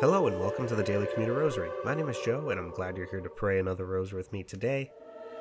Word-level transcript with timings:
Hello 0.00 0.26
and 0.26 0.40
welcome 0.40 0.66
to 0.66 0.74
the 0.74 0.82
Daily 0.82 1.06
Commuter 1.12 1.34
Rosary. 1.34 1.68
My 1.84 1.94
name 1.94 2.08
is 2.08 2.16
Joe 2.24 2.48
and 2.48 2.58
I'm 2.58 2.70
glad 2.70 2.96
you're 2.96 3.10
here 3.10 3.20
to 3.20 3.28
pray 3.28 3.58
another 3.58 3.84
rosary 3.84 4.16
with 4.16 4.32
me 4.32 4.42
today. 4.42 4.90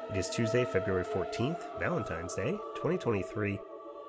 It 0.09 0.18
is 0.18 0.30
Tuesday, 0.30 0.66
February 0.66 1.05
14th, 1.05 1.80
Valentine's 1.80 2.35
Day, 2.35 2.52
2023. 2.76 3.58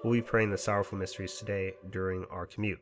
We'll 0.03 0.13
be 0.13 0.21
praying 0.21 0.51
the 0.51 0.59
sorrowful 0.59 0.99
mysteries 0.99 1.35
today 1.35 1.75
during 1.89 2.25
our 2.33 2.47
commute. 2.47 2.81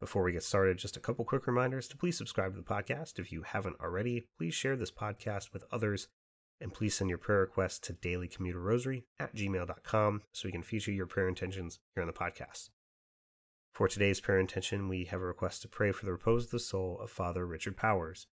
Before 0.00 0.22
we 0.22 0.32
get 0.32 0.42
started, 0.42 0.76
just 0.76 0.98
a 0.98 1.00
couple 1.00 1.24
quick 1.24 1.46
reminders 1.46 1.88
to 1.88 1.96
please 1.96 2.18
subscribe 2.18 2.52
to 2.52 2.60
the 2.60 2.62
podcast 2.62 3.18
if 3.18 3.32
you 3.32 3.40
haven't 3.40 3.80
already. 3.80 4.26
Please 4.36 4.52
share 4.52 4.76
this 4.76 4.92
podcast 4.92 5.54
with 5.54 5.64
others 5.72 6.08
and 6.60 6.74
please 6.74 6.94
send 6.94 7.08
your 7.08 7.18
prayer 7.18 7.40
requests 7.40 7.78
to 7.78 7.94
dailycommuterrosary 7.94 9.04
at 9.18 9.34
gmail.com 9.34 10.22
so 10.30 10.46
we 10.46 10.52
can 10.52 10.62
feature 10.62 10.92
your 10.92 11.06
prayer 11.06 11.28
intentions 11.28 11.78
here 11.94 12.02
on 12.02 12.06
the 12.06 12.12
podcast. 12.12 12.68
For 13.72 13.88
today's 13.88 14.20
prayer 14.20 14.38
intention, 14.38 14.86
we 14.86 15.06
have 15.06 15.22
a 15.22 15.24
request 15.24 15.62
to 15.62 15.68
pray 15.68 15.92
for 15.92 16.04
the 16.04 16.12
repose 16.12 16.44
of 16.44 16.50
the 16.50 16.58
soul 16.58 16.98
of 17.00 17.10
Father 17.10 17.46
Richard 17.46 17.74
Powers. 17.74 18.26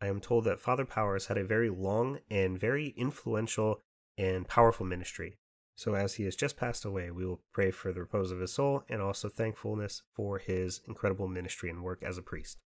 I 0.00 0.08
am 0.08 0.20
told 0.20 0.42
that 0.44 0.58
Father 0.58 0.84
Powers 0.84 1.26
had 1.26 1.38
a 1.38 1.44
very 1.44 1.70
long 1.70 2.18
and 2.28 2.58
very 2.58 2.88
influential 2.96 3.80
and 4.18 4.48
powerful 4.48 4.84
ministry. 4.84 5.36
So, 5.76 5.94
as 5.94 6.14
he 6.14 6.24
has 6.24 6.34
just 6.34 6.56
passed 6.56 6.84
away, 6.84 7.12
we 7.12 7.24
will 7.24 7.40
pray 7.52 7.70
for 7.70 7.92
the 7.92 8.00
repose 8.00 8.32
of 8.32 8.40
his 8.40 8.52
soul 8.52 8.82
and 8.88 9.00
also 9.00 9.28
thankfulness 9.28 10.02
for 10.12 10.38
his 10.38 10.80
incredible 10.88 11.28
ministry 11.28 11.70
and 11.70 11.84
work 11.84 12.02
as 12.02 12.18
a 12.18 12.22
priest. 12.22 12.58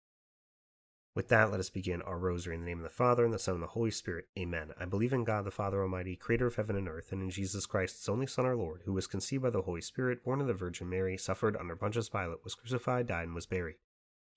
With 1.16 1.28
that, 1.28 1.52
let 1.52 1.60
us 1.60 1.70
begin 1.70 2.02
our 2.02 2.18
rosary 2.18 2.56
in 2.56 2.62
the 2.62 2.66
name 2.66 2.80
of 2.80 2.84
the 2.84 2.90
Father, 2.90 3.24
and 3.24 3.32
the 3.32 3.38
Son, 3.38 3.54
and 3.54 3.64
the 3.64 3.68
Holy 3.68 3.92
Spirit. 3.92 4.26
Amen. 4.38 4.72
I 4.80 4.86
believe 4.86 5.14
in 5.14 5.24
God, 5.24 5.46
the 5.46 5.52
Father 5.52 5.84
Almighty, 5.84 6.16
creator 6.16 6.48
of 6.48 6.56
heaven 6.56 6.76
and 6.76 6.90
earth, 6.90 7.12
and 7.12 7.22
in 7.22 7.30
Jesus 7.30 7.68
Christ, 7.68 8.00
his 8.00 8.10
only 8.10 8.26
Son, 8.26 8.46
our 8.46 8.56
Lord, 8.56 8.82
who 8.86 8.94
was 8.94 9.06
conceived 9.06 9.44
by 9.44 9.52
the 9.52 9.62
Holy 9.62 9.82
Spirit, 9.82 10.24
born 10.24 10.42
of 10.42 10.48
the 10.48 10.56
Virgin 10.56 10.90
Mary, 10.90 11.16
suffered 11.16 11.56
under 11.56 11.76
Pontius 11.76 12.10
Pilate, 12.10 12.44
was 12.44 12.56
crucified, 12.56 13.06
died, 13.06 13.26
and 13.26 13.36
was 13.36 13.46
buried. 13.46 13.76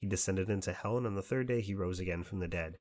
He 0.02 0.06
descended 0.06 0.50
into 0.50 0.74
hell, 0.74 0.98
and 0.98 1.06
on 1.06 1.14
the 1.14 1.22
third 1.22 1.48
day 1.48 1.62
he 1.62 1.74
rose 1.74 1.98
again 1.98 2.24
from 2.24 2.40
the 2.40 2.48
dead. 2.48 2.76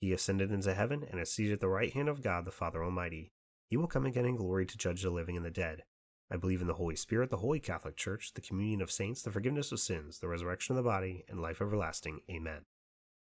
He 0.00 0.12
ascended 0.12 0.52
into 0.52 0.72
heaven, 0.72 1.04
and 1.10 1.20
is 1.20 1.32
seated 1.32 1.54
at 1.54 1.60
the 1.60 1.68
right 1.68 1.92
hand 1.92 2.08
of 2.08 2.22
God, 2.22 2.44
the 2.44 2.52
Father 2.52 2.84
Almighty. 2.84 3.32
He 3.66 3.76
will 3.76 3.88
come 3.88 4.06
again 4.06 4.24
in 4.24 4.36
glory 4.36 4.66
to 4.66 4.78
judge 4.78 5.02
the 5.02 5.10
living 5.10 5.36
and 5.36 5.44
the 5.44 5.50
dead. 5.50 5.82
I 6.30 6.36
believe 6.36 6.60
in 6.60 6.68
the 6.68 6.74
Holy 6.74 6.94
Spirit, 6.94 7.30
the 7.30 7.38
Holy 7.38 7.58
Catholic 7.58 7.96
Church, 7.96 8.34
the 8.34 8.40
communion 8.40 8.80
of 8.80 8.92
saints, 8.92 9.22
the 9.22 9.32
forgiveness 9.32 9.72
of 9.72 9.80
sins, 9.80 10.20
the 10.20 10.28
resurrection 10.28 10.76
of 10.76 10.84
the 10.84 10.88
body, 10.88 11.24
and 11.28 11.42
life 11.42 11.60
everlasting. 11.60 12.20
Amen. 12.30 12.62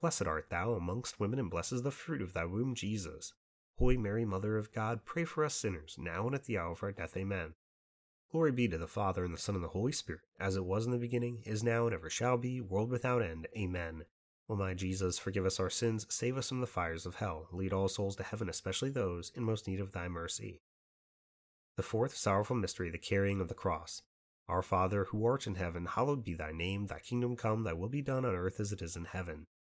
Blessed 0.00 0.26
art 0.26 0.48
thou 0.48 0.74
amongst 0.74 1.18
women, 1.18 1.38
and 1.38 1.50
blessed 1.50 1.72
is 1.72 1.82
the 1.82 1.90
fruit 1.90 2.22
of 2.22 2.32
thy 2.32 2.44
womb, 2.44 2.74
Jesus. 2.74 3.34
Holy 3.78 3.96
Mary, 3.96 4.24
Mother 4.24 4.56
of 4.56 4.72
God, 4.72 5.04
pray 5.04 5.24
for 5.24 5.44
us 5.44 5.54
sinners, 5.54 5.96
now 5.98 6.26
and 6.26 6.34
at 6.34 6.44
the 6.44 6.56
hour 6.56 6.72
of 6.72 6.82
our 6.82 6.92
death. 6.92 7.16
Amen. 7.16 7.54
Glory 8.30 8.52
be 8.52 8.68
to 8.68 8.78
the 8.78 8.86
Father, 8.86 9.24
and 9.24 9.34
the 9.34 9.38
Son, 9.38 9.54
and 9.54 9.64
the 9.64 9.68
Holy 9.68 9.90
Spirit, 9.90 10.22
as 10.38 10.54
it 10.54 10.64
was 10.64 10.86
in 10.86 10.92
the 10.92 10.98
beginning, 10.98 11.42
is 11.44 11.64
now, 11.64 11.86
and 11.86 11.94
ever 11.94 12.10
shall 12.10 12.36
be, 12.36 12.60
world 12.60 12.90
without 12.90 13.22
end. 13.22 13.48
Amen. 13.56 14.04
O 14.48 14.54
my 14.54 14.72
Jesus, 14.72 15.18
forgive 15.18 15.44
us 15.44 15.58
our 15.58 15.70
sins, 15.70 16.06
save 16.08 16.36
us 16.36 16.48
from 16.48 16.60
the 16.60 16.66
fires 16.66 17.04
of 17.04 17.16
hell, 17.16 17.48
lead 17.52 17.72
all 17.72 17.88
souls 17.88 18.16
to 18.16 18.22
heaven, 18.22 18.48
especially 18.48 18.90
those 18.90 19.32
in 19.34 19.42
most 19.42 19.66
need 19.66 19.80
of 19.80 19.92
thy 19.92 20.08
mercy. 20.08 20.60
The 21.76 21.82
fourth 21.82 22.16
sorrowful 22.16 22.56
mystery, 22.56 22.90
the 22.90 22.98
carrying 22.98 23.40
of 23.40 23.48
the 23.48 23.54
cross. 23.54 24.02
Our 24.48 24.62
Father, 24.62 25.04
who 25.04 25.24
art 25.26 25.46
in 25.46 25.56
heaven, 25.56 25.86
hallowed 25.86 26.24
be 26.24 26.34
thy 26.34 26.52
name, 26.52 26.86
thy 26.86 27.00
kingdom 27.00 27.36
come, 27.36 27.64
thy 27.64 27.72
will 27.72 27.88
be 27.88 28.00
done 28.00 28.24
on 28.24 28.34
earth 28.34 28.60
as 28.60 28.72
it 28.72 28.80
is 28.80 28.96
in 28.96 29.04
heaven. 29.04 29.46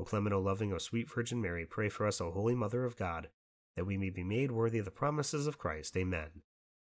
O 0.00 0.04
clement, 0.04 0.32
O 0.32 0.40
loving, 0.40 0.72
O 0.72 0.78
sweet 0.78 1.12
Virgin 1.12 1.42
Mary, 1.42 1.66
pray 1.66 1.90
for 1.90 2.06
us, 2.06 2.22
O 2.22 2.30
holy 2.30 2.54
Mother 2.54 2.86
of 2.86 2.96
God, 2.96 3.28
that 3.76 3.84
we 3.84 3.98
may 3.98 4.08
be 4.08 4.24
made 4.24 4.50
worthy 4.50 4.78
of 4.78 4.86
the 4.86 4.90
promises 4.90 5.46
of 5.46 5.58
Christ. 5.58 5.94
Amen. 5.94 6.40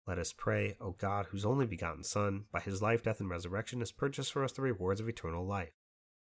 Let 0.07 0.21
us 0.21 0.33
pray, 0.33 0.77
O 0.81 0.93
God, 0.93 1.27
whose 1.27 1.45
only 1.45 1.67
begotten 1.67 2.05
Son, 2.05 2.45
by 2.53 2.61
his 2.61 2.81
life, 2.81 3.03
death, 3.03 3.19
and 3.19 3.29
resurrection, 3.29 3.81
has 3.81 3.91
purchased 3.91 4.33
for 4.33 4.45
us 4.45 4.53
the 4.53 4.63
rewards 4.63 5.01
of 5.01 5.09
eternal 5.09 5.45
life. 5.45 5.73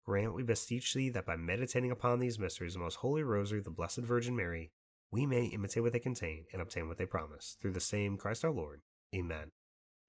Grant, 0.04 0.34
we 0.34 0.42
beseech 0.42 0.94
thee, 0.94 1.10
that 1.10 1.24
by 1.24 1.36
meditating 1.36 1.92
upon 1.92 2.18
these 2.18 2.40
mysteries 2.40 2.74
the 2.74 2.80
most 2.80 2.96
holy 2.96 3.22
rosary 3.22 3.60
the 3.60 3.70
Blessed 3.70 3.98
Virgin 3.98 4.34
Mary, 4.34 4.72
we 5.12 5.26
may 5.26 5.44
imitate 5.44 5.84
what 5.84 5.92
they 5.92 6.00
contain 6.00 6.46
and 6.52 6.60
obtain 6.60 6.88
what 6.88 6.98
they 6.98 7.06
promise. 7.06 7.56
Through 7.62 7.72
the 7.72 7.80
same 7.80 8.16
Christ 8.16 8.44
our 8.44 8.50
Lord. 8.50 8.80
Amen. 9.14 9.52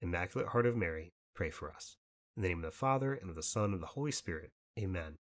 Immaculate 0.02 0.48
Heart 0.48 0.66
of 0.66 0.76
Mary, 0.76 1.12
pray 1.32 1.50
for 1.50 1.70
us. 1.70 1.96
In 2.36 2.42
the 2.42 2.48
name 2.48 2.64
of 2.64 2.72
the 2.72 2.76
Father, 2.76 3.14
and 3.14 3.30
of 3.30 3.36
the 3.36 3.42
Son, 3.44 3.66
and 3.66 3.74
of 3.74 3.80
the 3.80 3.86
Holy 3.86 4.10
Spirit. 4.10 4.50
Amen. 4.76 5.14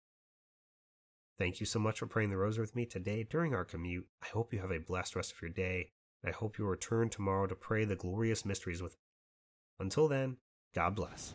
Thank 1.44 1.60
you 1.60 1.66
so 1.66 1.78
much 1.78 2.00
for 2.00 2.08
praying 2.08 2.30
the 2.30 2.38
rosary 2.38 2.62
with 2.62 2.74
me 2.74 2.86
today 2.86 3.28
during 3.30 3.54
our 3.54 3.66
commute. 3.66 4.08
I 4.24 4.28
hope 4.28 4.54
you 4.54 4.60
have 4.60 4.72
a 4.72 4.80
blessed 4.80 5.18
rest 5.18 5.34
of 5.34 5.42
your 5.42 5.52
day 5.52 5.90
and 6.24 6.34
I 6.34 6.34
hope 6.34 6.58
you 6.58 6.66
return 6.66 7.10
tomorrow 7.10 7.48
to 7.48 7.54
pray 7.54 7.84
the 7.84 7.98
glorious 7.98 8.46
mysteries 8.46 8.82
with 8.82 8.94
me. 8.94 9.02
Until 9.78 10.08
then, 10.08 10.38
God 10.74 10.96
bless. 10.96 11.34